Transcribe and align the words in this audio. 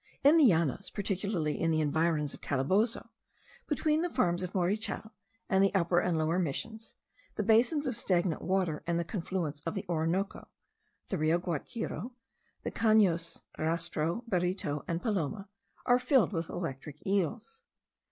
In 0.23 0.37
the 0.37 0.47
Llanos, 0.49 0.89
particularly 0.89 1.61
in 1.61 1.69
the 1.69 1.79
environs 1.79 2.33
of 2.33 2.41
Calabozo, 2.41 3.09
between 3.67 4.01
the 4.01 4.09
farms 4.09 4.41
of 4.41 4.51
Morichal 4.53 5.11
and 5.47 5.63
the 5.63 5.71
Upper 5.75 5.99
and 5.99 6.17
Lower 6.17 6.39
Missions, 6.39 6.95
the 7.35 7.43
basins 7.43 7.85
of 7.85 7.95
stagnant 7.95 8.41
water 8.41 8.81
and 8.87 8.97
the 8.97 9.03
confluents 9.03 9.61
of 9.63 9.75
the 9.75 9.85
Orinoco 9.87 10.47
(the 11.09 11.19
Rio 11.19 11.37
Guarico 11.37 11.99
and 11.99 12.11
the 12.63 12.71
canos 12.71 13.43
Rastro, 13.59 14.23
Berito, 14.27 14.83
and 14.87 15.03
Paloma) 15.03 15.47
are 15.85 15.99
filled 15.99 16.33
with 16.33 16.49
electric 16.49 17.05
eels. 17.05 17.61